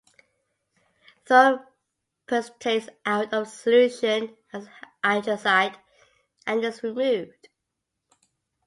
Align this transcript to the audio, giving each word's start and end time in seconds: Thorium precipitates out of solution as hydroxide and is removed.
Thorium 1.27 1.63
precipitates 2.25 2.89
out 3.05 3.31
of 3.35 3.47
solution 3.47 4.35
as 4.51 4.67
hydroxide 5.03 5.75
and 6.47 6.63
is 6.63 6.81
removed. 6.81 7.49